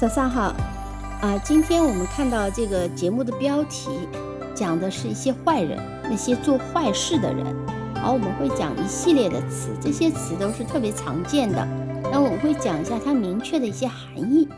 [0.00, 0.54] 早上好，
[1.20, 3.90] 啊，今天我们看到这个节目的标题，
[4.54, 7.44] 讲的是一些坏人，那些做坏事的人。
[7.96, 11.62] 好，我们会讲一系列的词，这些词都是特别常见的。
[12.10, 14.48] 那我们会讲一下它明确的一些含义。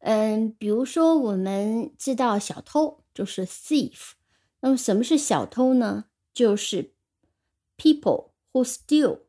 [0.00, 4.10] 嗯，比如说我们知道小偷就是 thief，
[4.60, 6.04] 那么什么是小偷呢？
[6.34, 6.92] 就是
[7.78, 9.20] people who steal，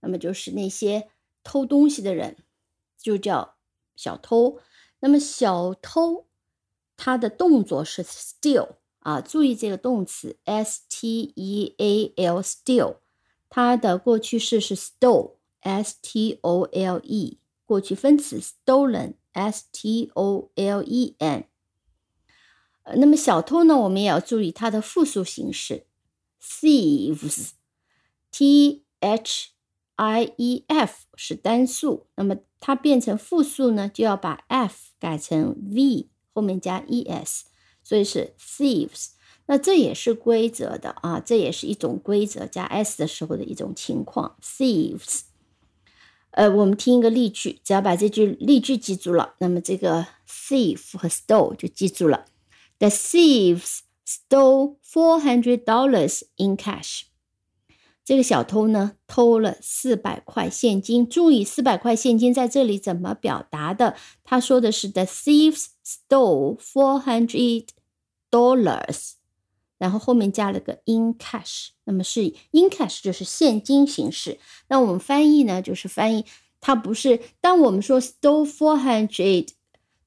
[0.00, 1.08] 那么就是那些
[1.42, 2.36] 偷东西的人，
[2.98, 3.54] 就叫。
[4.00, 4.58] 小偷，
[5.00, 6.26] 那么小偷
[6.96, 12.96] 他的动作是 steal 啊，注意这个动词 s t e a l，steal，
[13.50, 21.44] 它的过去式是 stole，s t o l e，过去分词 stolen，s t o l e n。
[22.84, 25.84] 呃，那么小偷呢，我们也要注意它的复数形式
[26.42, 27.52] thieves，t
[29.00, 29.50] h。
[30.00, 37.44] I e f 是单数，那么它变成复数呢，就要把 f 改成 v，后面加 e s，
[37.82, 39.08] 所以是 thieves。
[39.46, 44.36] 那这也是规则的啊，这也是一种规则，加 s 的时候的一种情况。
[44.42, 45.20] thieves。
[46.30, 52.24] 呃，我们听一个例句，只要把这句例句记住了，那么这个 thief 和 stole 就记住了。
[52.78, 57.09] The thieves stole four hundred dollars in cash.
[58.10, 61.08] 这个小偷呢，偷了四百块现金。
[61.08, 63.94] 注意，四百块现金在这里怎么表达的？
[64.24, 67.68] 他说的是 “The thieves stole four hundred
[68.28, 69.12] dollars”，
[69.78, 71.68] 然后后面加了个 “in cash”。
[71.84, 74.40] 那么是 “in cash” 就是现金形式。
[74.66, 76.24] 那我们翻译呢，就是翻译
[76.60, 77.20] 它不是。
[77.40, 79.50] 当我们说 “stole four hundred”。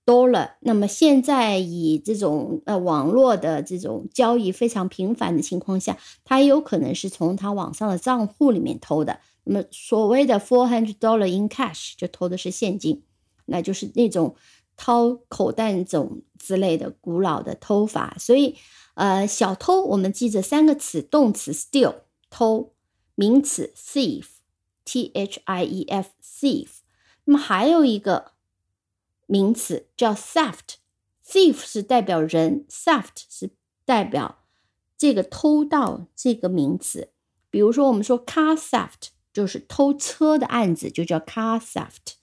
[0.05, 9.21] 多了，那么现在以这种呃网络的这种交易非常频繁的情况下，他也有可能是从他网上的账户里面偷的。
[9.45, 13.02] 那么所谓的 four hundred dollar in cash 就偷的是现金，
[13.45, 14.36] 那就是那种
[14.75, 18.17] 掏口袋这种之类的古老的偷法。
[18.19, 18.55] 所以
[18.95, 21.95] 呃，小偷我们记着三个词：动词 steal
[22.30, 22.73] 偷，
[23.15, 24.25] 名词 thief
[24.83, 26.67] t h i e f thief。
[27.23, 28.33] 那么还有一个。
[29.26, 33.52] 名词叫 theft，thief 是代表人，theft 是
[33.86, 34.44] 代表
[34.98, 37.10] 这个偷盗这个名词。
[37.50, 42.16] 比如说，我们说 car theft 就是偷车的案子，就叫 car theft。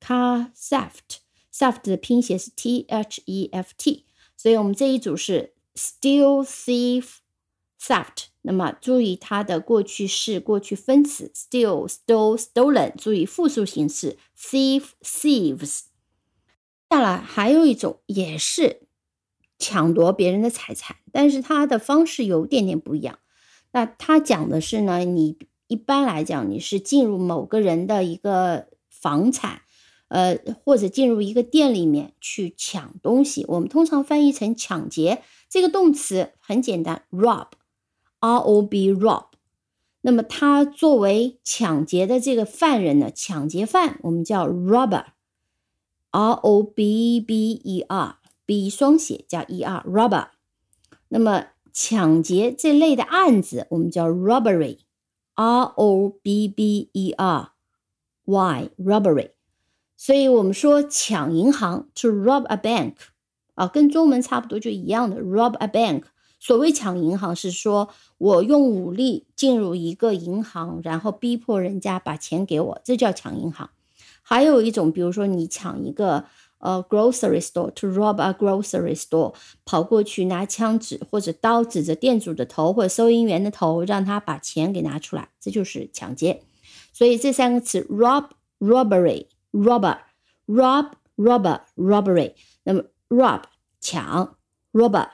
[0.00, 4.06] car theft，theft 的拼写是 t h e f t，
[4.36, 7.16] 所以我们这一组是 steal thief
[7.80, 8.26] theft。
[8.42, 15.80] 那么注意它的过去式、过去分词 steal stole stolen，注意复数形式 thief thieves。
[16.94, 18.86] 下来还有一种也是
[19.58, 23.18] 抢夺别人的财产，但是它的方式有点点不一样。
[23.72, 29.62] 那他讲的是呢，你一般来讲你是进入某个人的一个房产，
[30.06, 33.44] 呃，或者进入一个店里面去抢东西。
[33.48, 35.20] 我们通常翻译成抢劫。
[35.50, 39.24] 这个动词很简单，rob，r o b rob。
[40.02, 45.06] 那么他作为抢劫的这个犯人呢，抢劫犯我们叫 robber。
[46.14, 50.28] R O B B E R，B 双写加 E R，robber。
[51.08, 57.50] 那么抢劫这类的案子，我们叫 robbery，R O B B E R
[58.26, 59.30] Y，robbery。
[59.96, 62.94] 所以我们说抢银行，to rob a bank，
[63.54, 66.04] 啊，跟中文差不多就一样的，rob a bank。
[66.38, 67.88] 所谓抢银行，是说
[68.18, 73.70] 我用武力进入一个银行，然后逼迫人家把钱给我，这叫抢银行。
[74.26, 76.24] 还有一种，比如说你抢一个
[76.58, 79.34] 呃 grocery store，to rob a grocery store，
[79.66, 86.42] 跑过去拿枪指或者刀指着店主的头或者收银员的头，让他把钱给拿出来，这就是抢劫。
[86.92, 89.98] 所以这三个词 rob、robbery、robber、
[90.46, 92.32] rob、robber、robbery。
[92.62, 93.42] 那么 rob
[93.80, 94.38] 抢
[94.72, 95.08] ，robber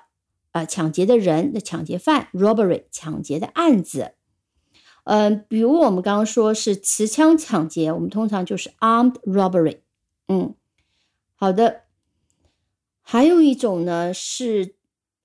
[0.53, 4.13] 啊抢劫的人的抢劫犯，robbery 抢劫的案子。
[5.11, 9.79] 嗯，比如我们刚刚说是持枪抢劫，我们通常就是 armed robbery。
[10.29, 10.55] 嗯，
[11.35, 11.81] 好的。
[13.03, 14.77] 还有一种呢是，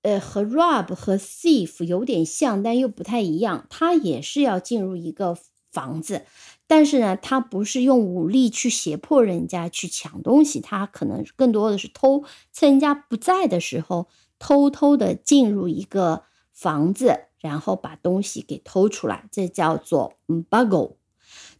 [0.02, 3.64] 呃，和 rob 和 thief 有点像，但又不太一样。
[3.70, 5.38] 它也是要进入一个
[5.70, 6.22] 房子，
[6.66, 14.08] 但是呢，它不是用武力去胁迫人家去抢东西，它可能更多的是偷，趁人家不在的时候，
[14.40, 17.25] 偷偷的进入一个房子。
[17.40, 20.14] 然后把东西给偷出来，这叫做
[20.50, 20.96] buggle。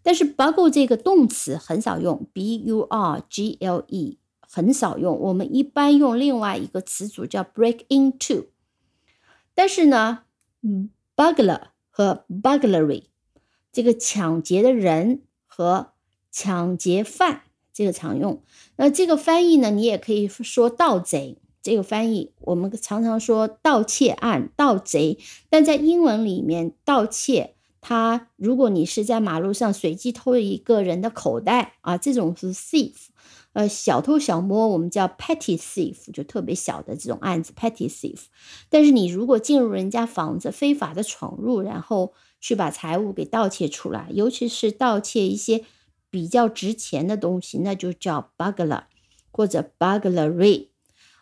[0.03, 5.19] 但是 buggle 这个动词很少用，b u r g l e 很少用。
[5.19, 8.47] 我们一般用另外一个词组叫 break into。
[9.55, 10.21] 但是呢
[11.17, 13.05] ，burglar 和 burglary
[13.73, 15.93] 这个抢劫的人和
[16.31, 18.43] 抢劫犯这个常用。
[18.77, 21.39] 那这个翻译呢，你也可以说盗贼。
[21.67, 25.19] 这个翻译我们常常说盗窃案、盗贼，
[25.51, 32.93] 但在英文里面，盗窃它如果你是在马路上随机偷一个人的口袋啊，这种是 thief。
[33.53, 38.27] 呃，小偷小摸我们叫 petty thief，就特别小的这种案子 petty thief。
[38.71, 45.65] 但是你如果进入人家房子，非法的闯入，然后去把财物给盗窃出来，尤其是盗窃一些
[46.11, 48.85] 比较值钱的东西，那就叫 burglar
[49.33, 50.69] 或者 burglary。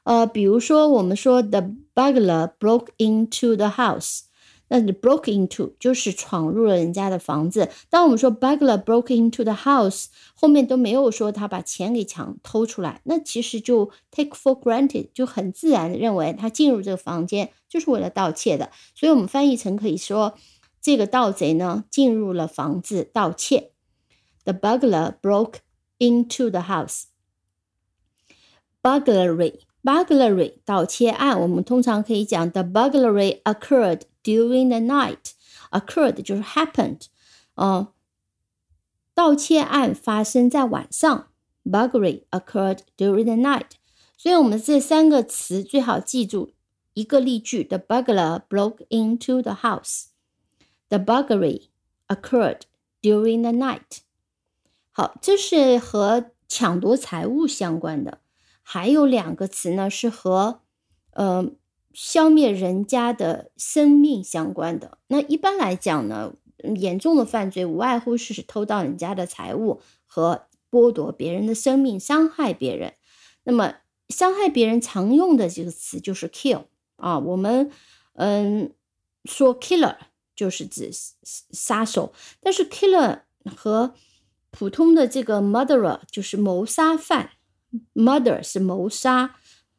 [0.05, 4.21] 呃，比如说我们说 the burglar broke into the house。
[4.69, 7.69] 那 broke into 就是闯入了人家的房子。
[7.91, 18.71] 当我们说 burglar broke into the house，后面都没有说他把钱给抢偷出来，那其实就 take for granted，就很自然的认为他进入这个房间就是为了盗窃的。
[18.95, 20.35] 所以我们翻译成可以说，
[20.81, 23.71] 这个盗贼呢进入了房子盗窃。
[24.45, 25.57] The burglar broke
[25.99, 27.05] into the house.
[28.83, 34.02] Burglary, burglary 盗窃案，我们通常可以讲 the burglary occurred.
[34.22, 35.32] During the night,
[35.72, 37.06] occurred 就是 happened，
[37.56, 37.94] 哦，
[39.14, 41.30] 盗窃案发生在晚上。
[41.64, 43.72] Burglary occurred during the night。
[44.18, 46.52] 所以，我们这三个词最好记住
[46.94, 50.08] 一个例句：The burglar broke into the house.
[50.90, 51.70] The burglary
[52.10, 52.64] occurred
[53.02, 54.00] during the night。
[54.92, 58.20] 好，这是和抢夺财物相关的。
[58.65, 60.63] 还有两个词呢，是和
[61.13, 61.53] 呃。
[61.97, 66.35] 消灭人家的生命相关的，那一般来讲呢，
[66.75, 72.95] 严重的犯罪无外乎是偷盗人家的财物和剥夺别人的生命，伤害别人。
[73.45, 73.77] 那么
[74.09, 76.65] 伤害别人常用的这个词就是 kill
[76.97, 77.71] 啊，我们
[78.15, 78.73] 嗯
[79.25, 79.97] 说 killer
[80.35, 80.91] 就是指
[81.53, 83.21] 杀手，但是 killer
[83.55, 83.95] 和
[84.51, 87.31] 普通的这个 murderer 就是谋杀犯
[87.95, 89.37] ，murder 是谋杀。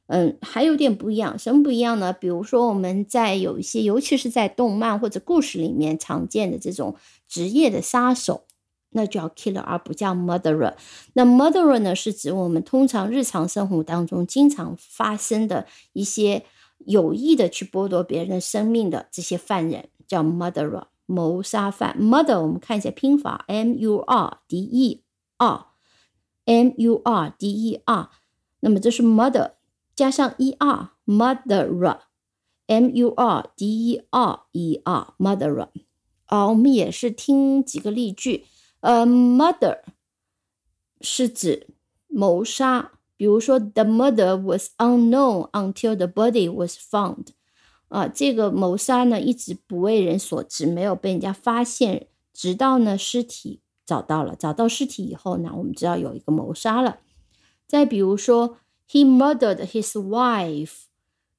[0.07, 2.13] 嗯，还有点不一样，什么不一样呢？
[2.13, 6.95] 比如说，我们在有一些，尤其是在动漫或者故事里面常见的这种
[7.27, 8.44] 职业的杀手，
[8.92, 10.75] 那叫 killer，而不叫 murderer。
[11.13, 16.45] 那 murderer 呢，是指我们通常日常生活当中经常发生的一些
[16.86, 21.97] 有意的去剥夺别人的生命的这些犯人，叫 murderer，谋杀犯。
[22.00, 25.01] murder 我们看一下拼法，m u r d e
[25.38, 25.65] r
[26.45, 28.09] murder，
[28.59, 29.51] 那么这是 mother。
[29.95, 35.69] 加上 E R motherer，M U R D e r e r murderer。
[36.25, 38.45] 啊，我们也是听几个例句。
[38.81, 39.80] 呃，murder
[41.01, 41.68] 是指
[42.07, 47.27] 谋杀，比如说 the murder was unknown until the body was found。
[47.88, 57.00] 啊，这个谋杀呢一直不为人所知，没有被人家发现，直到呢尸体找到了，找到尸体以后呢，我们知道有一个谋杀了。
[57.67, 58.59] 再比如说。
[58.93, 60.88] He murdered his wife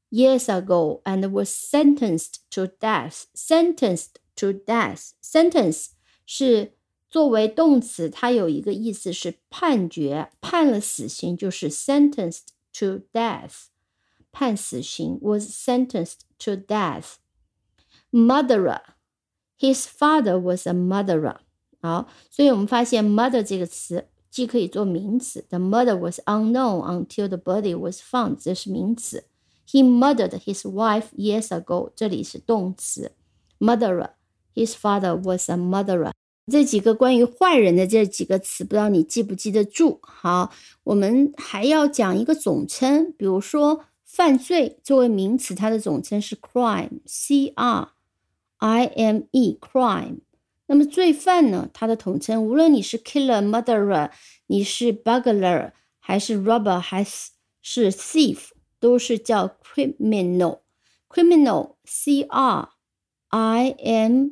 [0.10, 3.26] years ago and was sentenced to death.
[3.36, 5.10] Sentenced to death.
[5.22, 5.88] Sentence
[6.26, 6.78] 是
[7.10, 13.66] 作为动词，它有一个意思是判决，判了死刑，就是 sentenced to death。
[14.32, 17.16] 判死刑 was sentenced to death.
[18.14, 18.80] Murderer.
[19.60, 21.40] His father was a murderer.
[21.87, 29.23] 好，所以我们发现 murder 这个词既可以做名词，The murder was unknown until the body was found，这是名词。
[29.69, 33.13] He murdered his wife years ago，这里是动词。
[33.61, 34.11] Murderer,
[34.53, 36.11] his father was a murderer。
[36.51, 40.01] 这几个关于坏人的这几个词，不知道你记不记得住？
[40.03, 40.51] 好，
[40.83, 47.93] 我们还要讲一个总称，比如说犯罪作为名词，它的总称是 crime，c r
[48.59, 50.19] i m e，crime。
[50.68, 51.70] 那么罪犯呢？
[51.74, 54.12] 它的统称，无论你是 killer、murderer，
[54.48, 57.32] 你是 burglar，还是 robber，还是
[57.62, 62.70] 是 thief，都是叫 criminal。criminal，c r
[63.28, 64.30] i m，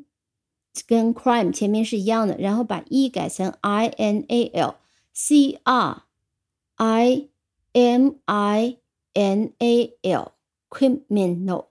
[0.87, 6.03] 跟 crime 前面是一样的，然后把 e 改成 i n a l，c r
[6.77, 7.29] i
[7.73, 8.77] m i
[9.13, 11.65] n a l，criminal。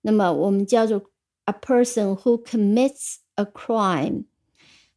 [0.00, 1.02] 那么我们叫做
[1.44, 4.24] a person who commits A crime，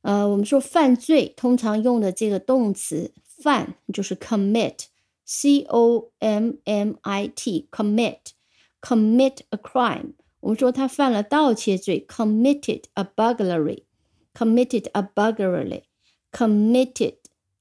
[0.01, 10.13] 呃，我们说犯罪通常用的这个动词犯就是 commit，c o m m i t，commit，commit a crime。
[10.39, 17.15] 我们说他犯了盗窃罪，committed a burglary，committed a burglary，committed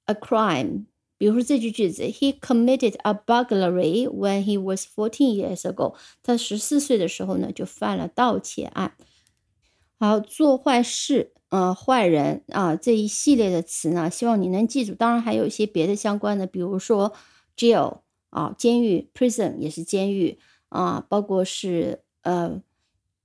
[0.05, 0.85] a crime。
[1.17, 5.97] 比如说这句句子，He committed a burglary when he was fourteen years ago。
[6.23, 8.95] 他十四岁的时候呢，就犯了盗窃案。
[10.04, 14.94] 好，做坏事，呃坏人啊这一系列的词呢，希望你能记住。
[14.94, 17.14] 当然还有一些别的相关的，比如说
[17.56, 22.62] jail 啊，监狱，prison 也是监狱啊，包括是呃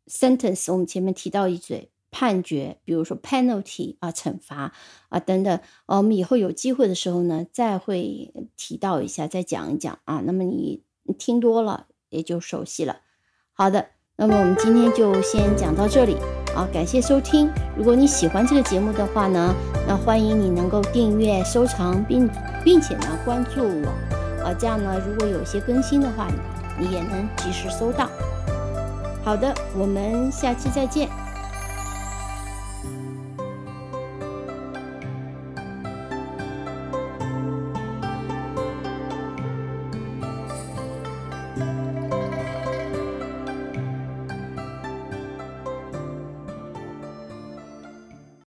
[0.06, 1.90] sentence，我们前面提到一嘴。
[2.12, 4.72] 判决，比如说 penalty 啊，惩罚
[5.08, 10.22] 啊等等，我们以后有机会的时候呢，再会提到一下，再讲一讲啊。
[10.24, 10.84] 那么你
[11.18, 13.00] 听多了也就熟悉了。
[13.52, 16.14] 好的，那么我们今天就先讲到这里
[16.54, 17.50] 啊，感谢收听。
[17.76, 19.54] 如果你喜欢这个节目的话呢，
[19.86, 22.28] 那欢迎你能够订阅、收藏，并
[22.64, 26.26] 并且呢关注我啊，这样呢，如果有些更新的话，
[26.78, 28.08] 你也能及时收到。
[29.22, 31.08] 好的，我们下期再见。